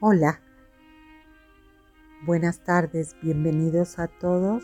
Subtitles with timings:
[0.00, 0.40] Hola,
[2.24, 4.62] buenas tardes, bienvenidos a todos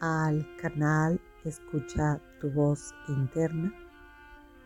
[0.00, 3.72] al canal Escucha tu voz interna.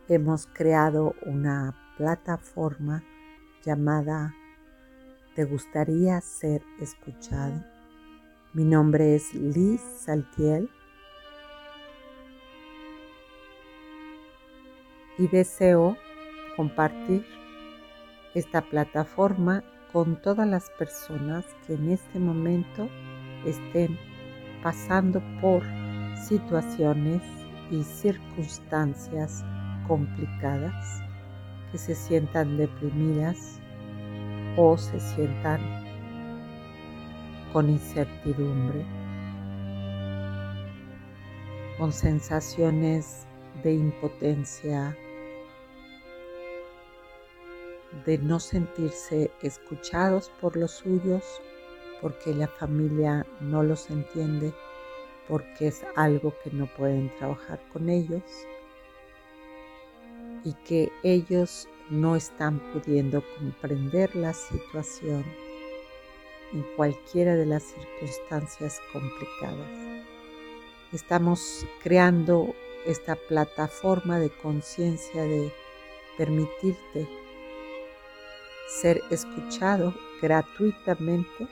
[0.09, 3.05] Hemos creado una plataforma
[3.65, 4.35] llamada
[5.37, 7.65] ¿Te gustaría ser escuchado?
[8.53, 10.69] Mi nombre es Liz Saltiel
[15.19, 15.97] y deseo
[16.57, 17.25] compartir
[18.35, 19.63] esta plataforma
[19.93, 22.89] con todas las personas que en este momento
[23.45, 23.99] estén
[24.63, 25.63] pasando por
[26.17, 27.23] situaciones
[27.71, 29.45] y circunstancias
[29.89, 31.03] complicadas,
[31.73, 33.61] que se sientan deprimidas
[34.57, 35.61] o se sientan
[37.53, 38.85] con incertidumbre,
[41.79, 43.27] con sensaciones
[43.63, 44.97] de impotencia,
[48.05, 51.25] de no sentirse escuchados por los suyos,
[52.01, 54.53] porque la familia no los entiende,
[55.29, 58.23] porque es algo que no pueden trabajar con ellos
[60.45, 65.25] y que ellos no están pudiendo comprender la situación
[66.53, 70.05] en cualquiera de las circunstancias complicadas.
[70.93, 72.55] Estamos creando
[72.87, 75.53] esta plataforma de conciencia de
[76.17, 77.07] permitirte
[78.71, 81.49] ser escuchado gratuitamente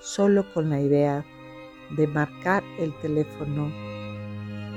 [0.00, 1.24] solo con la idea
[1.90, 3.72] de marcar el teléfono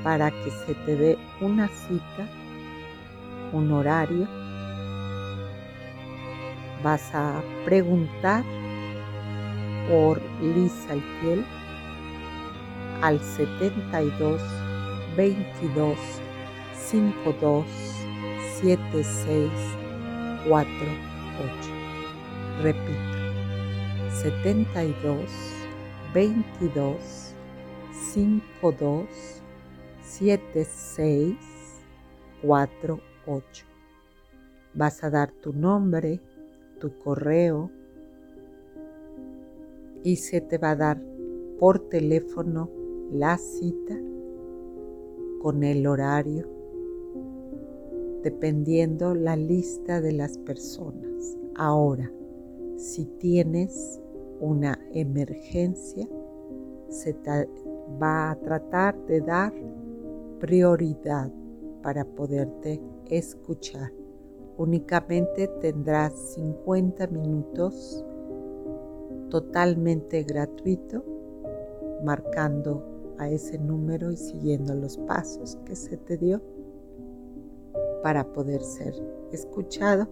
[0.03, 2.28] para que se te dé una cita,
[3.52, 4.28] un horario.
[6.81, 8.44] Vas a preguntar
[9.89, 11.45] por Lisa Altiel
[13.02, 14.41] al 72
[15.16, 15.97] 22
[16.73, 17.66] 52
[18.61, 19.82] 76
[20.47, 20.67] 4,
[21.39, 22.63] 8.
[22.63, 22.91] Repito,
[24.22, 25.31] 72,
[26.13, 27.33] 22,
[28.11, 29.08] 52,
[30.01, 31.38] 76,
[32.41, 33.66] 4, 8.
[34.73, 36.19] Vas a dar tu nombre,
[36.79, 37.72] tu correo
[40.03, 41.01] y se te va a dar
[41.57, 42.69] por teléfono
[43.12, 43.97] la cita
[45.41, 46.53] con el horario
[48.23, 51.38] dependiendo la lista de las personas.
[51.56, 52.11] Ahora,
[52.78, 54.01] si tienes
[54.39, 56.07] una emergencia,
[56.89, 57.16] se
[58.01, 59.53] va a tratar de dar
[60.39, 61.31] prioridad
[61.81, 63.91] para poderte escuchar.
[64.57, 68.05] Únicamente tendrás 50 minutos
[69.29, 71.03] totalmente gratuito
[72.03, 76.41] marcando a ese número y siguiendo los pasos que se te dio
[78.03, 78.94] para poder ser
[79.31, 80.08] escuchado.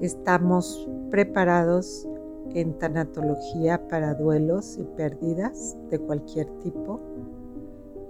[0.00, 2.08] Estamos preparados
[2.54, 7.00] en tanatología para duelos y pérdidas de cualquier tipo.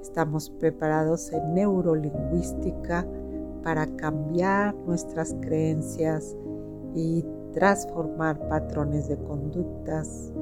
[0.00, 3.04] Estamos preparados en neurolingüística
[3.64, 6.36] para cambiar nuestras creencias
[6.94, 10.32] y transformar patrones de conductas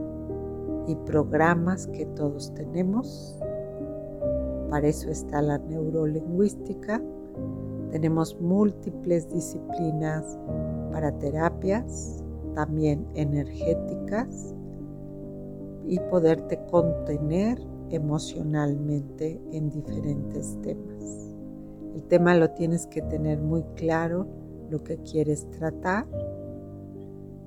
[0.88, 3.38] y programas que todos tenemos.
[4.68, 7.00] Para eso está la neurolingüística
[7.96, 10.38] tenemos múltiples disciplinas
[10.92, 12.22] para terapias,
[12.54, 14.54] también energéticas,
[15.86, 17.58] y poderte contener
[17.88, 21.34] emocionalmente en diferentes temas.
[21.94, 24.26] El tema lo tienes que tener muy claro,
[24.68, 26.06] lo que quieres tratar,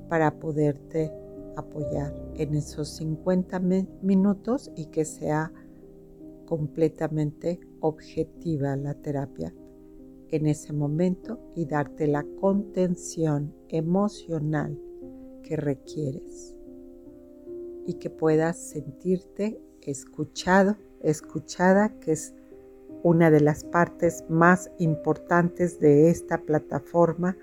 [0.07, 1.13] para poderte
[1.57, 3.59] apoyar en esos 50
[4.01, 5.53] minutos y que sea
[6.47, 9.53] completamente objetiva la terapia
[10.31, 14.79] en ese momento y darte la contención emocional
[15.44, 16.56] que requieres
[17.85, 22.34] y que puedas sentirte escuchado, escuchada, que es
[23.03, 27.38] una de las partes más importantes de esta plataforma.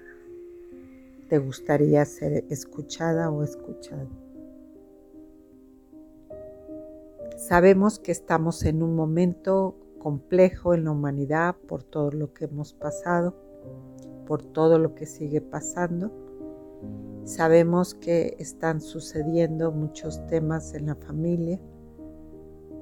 [1.28, 4.08] ¿Te gustaría ser escuchada o escuchado?
[7.36, 12.72] Sabemos que estamos en un momento complejo en la humanidad por todo lo que hemos
[12.72, 13.34] pasado,
[14.26, 16.10] por todo lo que sigue pasando.
[17.24, 21.60] Sabemos que están sucediendo muchos temas en la familia.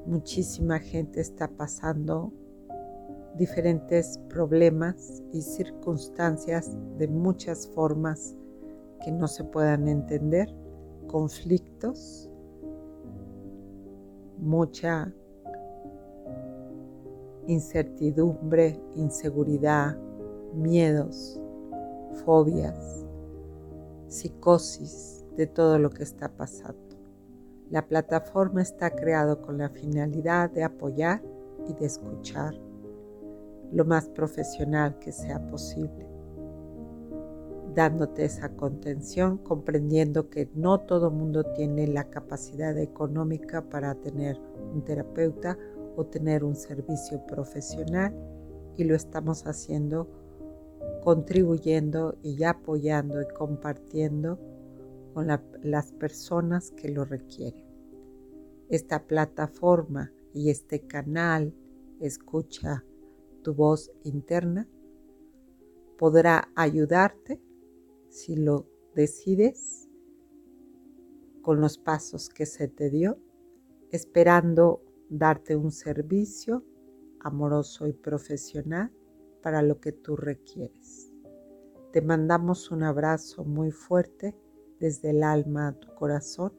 [0.07, 2.33] Muchísima gente está pasando
[3.37, 8.37] diferentes problemas y circunstancias de muchas formas
[9.03, 10.55] que no se puedan entender,
[11.07, 12.31] conflictos,
[14.39, 15.13] mucha
[17.47, 19.97] incertidumbre, inseguridad,
[20.55, 21.41] miedos,
[22.25, 23.05] fobias,
[24.09, 26.79] psicosis de todo lo que está pasando.
[27.71, 31.23] La plataforma está creada con la finalidad de apoyar
[31.69, 32.55] y de escuchar
[33.73, 36.07] lo más profesional que sea posible,
[37.75, 44.39] dándote esa contención, comprendiendo que no todo mundo tiene la capacidad económica para tener
[44.73, 45.59] un terapeuta
[45.97, 48.15] o tener un servicio profesional
[48.77, 50.09] y lo estamos haciendo
[51.03, 54.39] contribuyendo y apoyando y compartiendo
[55.13, 55.29] con
[55.63, 57.65] las personas que lo requieren.
[58.69, 61.55] Esta plataforma y este canal
[62.01, 62.85] escucha
[63.43, 64.67] tu voz interna
[65.99, 67.41] podrá ayudarte
[68.09, 69.89] si lo decides
[71.43, 73.19] con los pasos que se te dio,
[73.91, 76.65] esperando darte un servicio
[77.21, 78.93] amoroso y profesional
[79.43, 81.13] para lo que tú requieres.
[81.93, 84.35] Te mandamos un abrazo muy fuerte
[84.81, 86.53] desde el alma a tu corazón,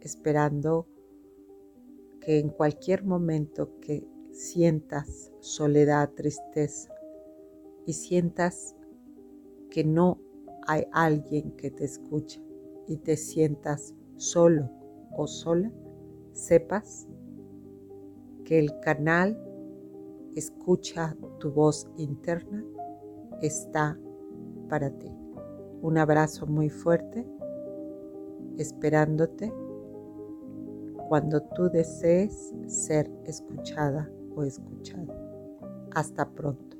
[0.00, 0.86] esperando
[2.20, 6.92] que en cualquier momento que sientas soledad, tristeza
[7.86, 8.74] y sientas
[9.70, 10.18] que no
[10.66, 12.42] hay alguien que te escuche
[12.88, 14.70] y te sientas solo
[15.16, 15.70] o sola,
[16.32, 17.06] sepas
[18.44, 19.38] que el canal
[20.34, 22.64] escucha tu voz interna
[23.42, 23.98] está
[24.68, 25.10] para ti.
[25.82, 27.26] Un abrazo muy fuerte,
[28.56, 29.52] esperándote
[31.08, 35.12] cuando tú desees ser escuchada o escuchado.
[35.94, 36.73] Hasta pronto.